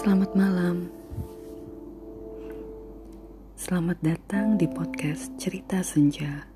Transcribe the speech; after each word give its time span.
Selamat 0.00 0.32
malam. 0.32 0.88
Selamat 3.52 4.00
datang 4.00 4.56
di 4.56 4.64
podcast 4.64 5.28
Cerita 5.36 5.84
Senja. 5.84 6.48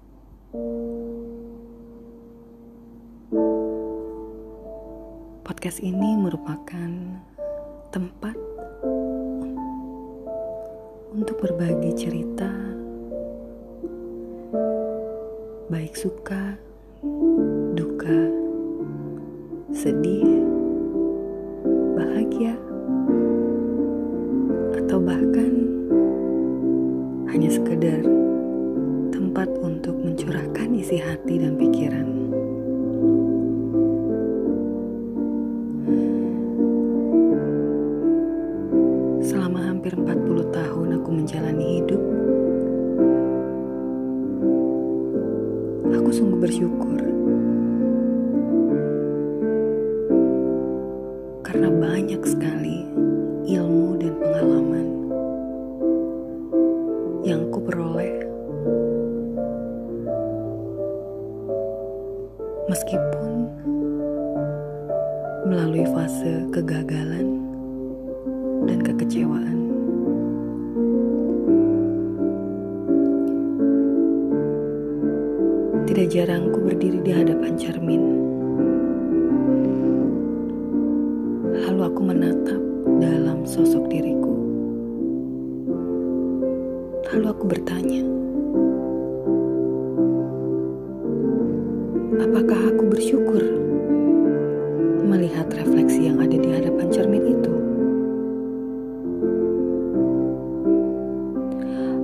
Podcast 5.45 5.85
ini 5.85 6.17
merupakan 6.17 6.89
tempat 7.93 8.33
untuk 11.13 11.37
berbagi 11.45 11.93
cerita, 12.01 12.49
baik 15.69 15.93
suka, 15.93 16.57
duka, 17.77 18.21
sedih, 19.77 20.33
bahagia 21.93 22.57
sekedar 27.85 28.09
tempat 29.13 29.49
untuk 29.61 29.93
mencurahkan 30.01 30.73
isi 30.73 30.97
hati 30.97 31.37
dan 31.37 31.53
pikiran. 31.61 32.09
Selama 39.21 39.69
hampir 39.69 39.93
40 39.93 40.49
tahun 40.49 40.89
aku 40.97 41.11
menjalani 41.13 41.67
hidup, 41.85 42.03
aku 45.93 46.09
sungguh 46.09 46.41
bersyukur 46.41 47.01
karena 51.45 51.69
banyak 51.69 52.23
sekali 52.25 52.94
peroleh 57.65 58.21
meskipun 62.69 63.49
melalui 65.49 65.85
fase 65.93 66.49
kegagalan 66.53 67.41
dan 68.65 68.79
kekecewaan. 68.81 69.59
Tidak 75.85 76.07
jarang 76.11 76.49
ku 76.51 76.59
berdiri 76.65 76.99
di 77.05 77.13
hadapan 77.13 77.53
cermin. 77.61 78.03
Lalu 81.55 81.81
aku 81.87 82.01
menatap 82.03 82.63
dalam 82.99 83.45
sosok 83.47 83.87
diriku. 83.93 84.34
Lalu 87.15 87.31
aku 87.31 87.47
bertanya, 87.47 88.03
apakah 92.19 92.75
aku 92.75 92.91
bersyukur 92.91 93.39
melihat 95.07 95.47
refleksi 95.55 96.11
yang 96.11 96.19
ada 96.19 96.35
di 96.35 96.51
hadapan 96.51 96.91
cermin 96.91 97.23
itu? 97.31 97.55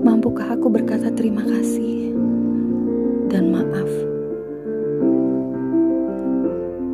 Mampukah 0.06 0.54
aku 0.54 0.70
berkata 0.70 1.10
terima 1.10 1.42
kasih 1.42 2.14
dan 3.34 3.50
maaf 3.50 3.90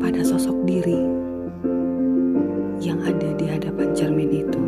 pada 0.01 0.25
sosok 0.25 0.57
diri 0.65 1.05
yang 2.81 2.97
ada 3.05 3.29
di 3.37 3.45
hadapan 3.45 3.93
cermin 3.93 4.41
itu? 4.41 4.61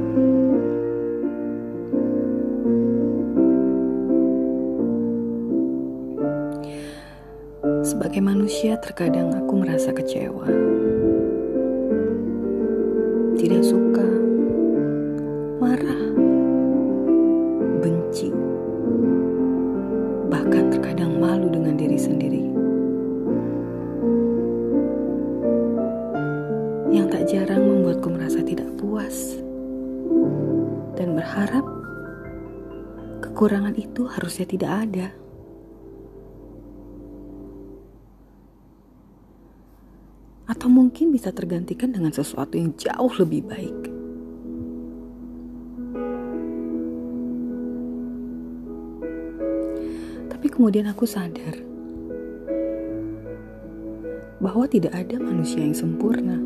Sebagai 8.09 8.25
manusia, 8.25 8.73
terkadang 8.81 9.37
aku 9.37 9.53
merasa 9.61 9.93
kecewa, 9.93 10.49
tidak 13.37 13.61
suka, 13.61 14.08
marah, 15.61 16.02
benci, 17.77 18.33
bahkan 20.25 20.73
terkadang 20.73 21.21
malu 21.21 21.53
dengan 21.53 21.77
diri 21.77 22.02
sendiri. 22.02 22.49
Yang 26.89 27.08
tak 27.14 27.23
jarang 27.30 27.61
membuatku 27.61 28.09
merasa 28.09 28.42
tidak 28.42 28.73
puas 28.81 29.37
dan 30.98 31.14
berharap 31.14 31.61
kekurangan 33.21 33.77
itu 33.77 34.09
harusnya 34.09 34.49
tidak 34.49 34.73
ada. 34.89 35.29
Atau 40.49 40.65
mungkin 40.65 41.14
bisa 41.14 41.30
tergantikan 41.30 41.93
dengan 41.93 42.10
sesuatu 42.10 42.58
yang 42.58 42.73
jauh 42.73 43.14
lebih 43.21 43.45
baik. 43.45 43.80
Tapi 50.33 50.48
kemudian 50.49 50.89
aku 50.89 51.05
sadar 51.05 51.70
bahwa 54.39 54.65
tidak 54.71 54.95
ada 54.95 55.20
manusia 55.20 55.60
yang 55.60 55.76
sempurna. 55.76 56.39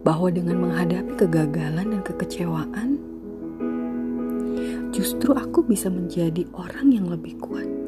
Bahwa 0.00 0.32
dengan 0.32 0.64
menghadapi 0.64 1.12
kegagalan 1.20 1.92
dan 1.92 2.00
kekecewaan, 2.06 2.88
justru 4.94 5.36
aku 5.36 5.66
bisa 5.66 5.92
menjadi 5.92 6.46
orang 6.56 6.88
yang 6.94 7.06
lebih 7.10 7.36
kuat. 7.42 7.79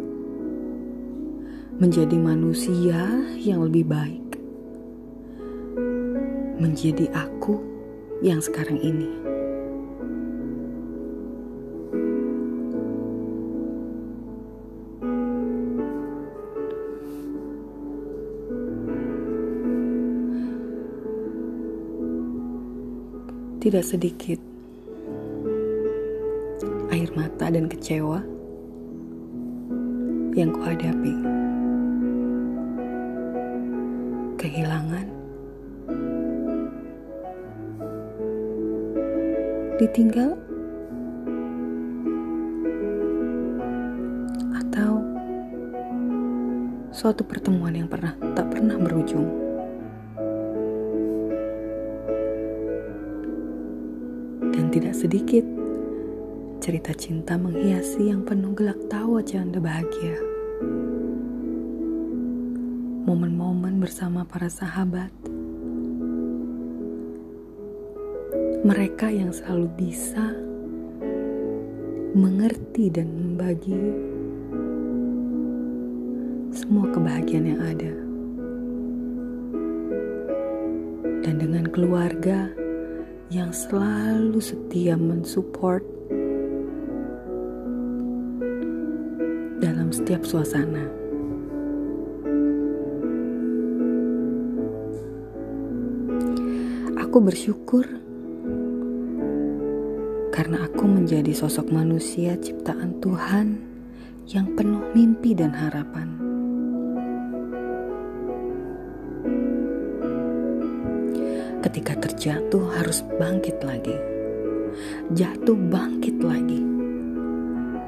Menjadi 1.81 2.21
manusia 2.21 3.09
yang 3.41 3.65
lebih 3.65 3.89
baik. 3.89 4.29
Menjadi 6.61 7.09
aku 7.17 7.57
yang 8.21 8.39
sekarang 8.45 8.77
ini. 8.79 9.09
Tidak 23.63 23.85
sedikit 23.87 24.43
air 26.91 27.09
mata 27.15 27.47
dan 27.49 27.71
kecewa 27.71 28.21
yang 30.35 30.51
kuhadapi. 30.51 31.32
Kehilangan, 34.43 35.07
ditinggal, 39.79 40.35
atau 44.59 44.99
suatu 46.91 47.23
pertemuan 47.23 47.71
yang 47.71 47.87
pernah 47.87 48.19
tak 48.35 48.51
pernah 48.51 48.75
berujung. 48.83 49.31
dan 54.53 54.69
tidak 54.69 54.99
sedikit 54.99 55.47
cerita 56.59 56.93
cinta 56.95 57.41
menghiasi 57.41 58.11
yang 58.11 58.27
penuh 58.27 58.53
gelak 58.59 58.79
tawa 58.91 59.25
canda 59.25 59.59
bahagia. 59.59 60.19
Momen-momen 63.03 63.52
bersama 63.81 64.29
para 64.29 64.53
sahabat. 64.53 65.09
Mereka 68.63 69.09
yang 69.09 69.33
selalu 69.33 69.69
bisa 69.79 70.33
mengerti 72.13 72.93
dan 72.93 73.09
membagi 73.09 73.81
semua 76.53 76.93
kebahagiaan 76.93 77.49
yang 77.49 77.63
ada. 77.65 77.93
Dan 81.25 81.35
dengan 81.41 81.65
keluarga 81.73 82.53
yang 83.33 83.49
selalu 83.49 84.37
setia 84.45 85.01
mensupport 85.01 85.81
dalam 89.65 89.89
setiap 89.89 90.29
suasana. 90.29 91.02
Aku 97.13 97.29
bersyukur 97.29 97.85
karena 100.33 100.65
aku 100.65 100.89
menjadi 100.89 101.29
sosok 101.37 101.69
manusia 101.69 102.41
ciptaan 102.41 103.05
Tuhan 103.05 103.61
yang 104.33 104.57
penuh 104.57 104.81
mimpi 104.97 105.37
dan 105.37 105.53
harapan. 105.53 106.09
ketika 111.61 112.01
terjatuh 112.01 112.81
harus 112.81 113.05
bangkit 113.21 113.61
lagi. 113.61 113.93
Jatuh 115.13 115.61
bangkit 115.69 116.17
lagi. 116.25 116.65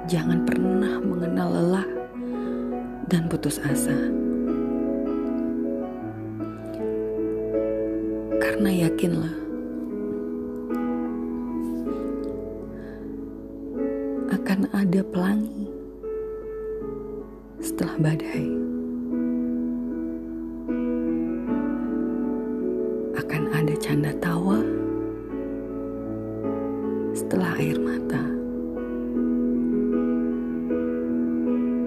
Jangan 0.05 0.45
pernah 0.45 1.01
mengenal 1.01 1.49
lelah 1.49 1.89
dan 3.09 3.33
putus 3.33 3.57
asa. 3.65 4.24
Karena 8.55 8.87
yakinlah 8.87 9.35
akan 14.31 14.71
ada 14.71 15.03
pelangi 15.11 15.67
setelah 17.59 17.99
badai. 17.99 18.47
Akan 23.19 23.43
ada 23.51 23.75
canda 23.83 24.15
tawa 24.23 24.63
setelah 27.11 27.59
air 27.59 27.75
mata. 27.83 28.23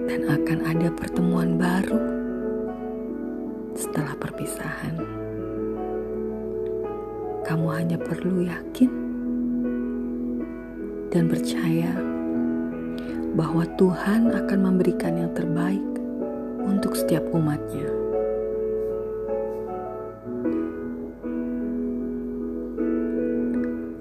Dan 0.04 0.20
akan 0.28 0.58
ada 0.68 0.92
pertemuan 0.92 1.56
baru 1.56 2.04
setelah 3.72 4.12
perpisahan. 4.20 5.27
Kamu 7.48 7.64
hanya 7.72 7.96
perlu 7.96 8.44
yakin 8.44 8.92
dan 11.08 11.32
percaya 11.32 11.96
bahwa 13.32 13.64
Tuhan 13.80 14.36
akan 14.36 14.58
memberikan 14.68 15.16
yang 15.16 15.32
terbaik 15.32 15.88
untuk 16.68 16.92
setiap 16.92 17.24
umatnya. 17.32 17.88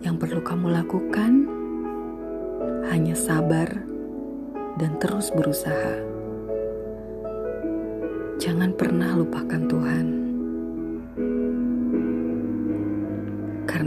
Yang 0.04 0.16
perlu 0.20 0.44
kamu 0.44 0.68
lakukan 0.84 1.32
hanya 2.92 3.16
sabar 3.16 3.72
dan 4.76 4.92
terus 5.00 5.32
berusaha. 5.32 5.96
Jangan 8.44 8.76
pernah 8.76 9.16
lupakan 9.16 9.64
Tuhan, 9.72 10.27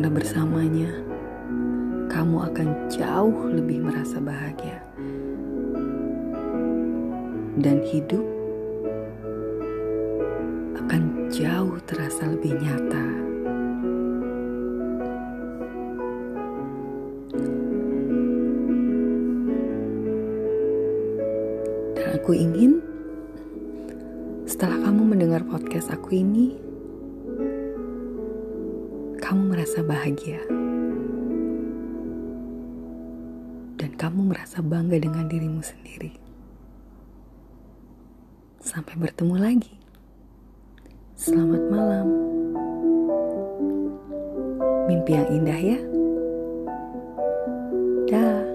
karena 0.00 0.16
bersamanya 0.16 0.90
kamu 2.08 2.48
akan 2.48 2.68
jauh 2.88 3.52
lebih 3.52 3.84
merasa 3.84 4.16
bahagia 4.16 4.80
dan 7.60 7.84
hidup 7.84 8.24
akan 10.80 11.28
jauh 11.28 11.76
terasa 11.84 12.32
lebih 12.32 12.56
nyata. 12.64 13.06
Aku 22.16 22.32
ingin 22.32 22.80
setelah 24.48 24.80
kamu 24.80 25.12
mendengar 25.12 25.44
podcast 25.44 25.92
aku 25.92 26.24
ini, 26.24 26.69
merasa 29.60 29.84
bahagia. 29.84 30.40
Dan 33.76 33.92
kamu 34.00 34.32
merasa 34.32 34.64
bangga 34.64 34.96
dengan 34.96 35.28
dirimu 35.28 35.60
sendiri. 35.60 36.16
Sampai 38.64 38.96
bertemu 38.96 39.36
lagi. 39.36 39.76
Selamat 41.12 41.60
malam. 41.68 42.08
Mimpi 44.88 45.12
yang 45.12 45.28
indah 45.28 45.60
ya. 45.60 45.78
Dah. 48.08 48.49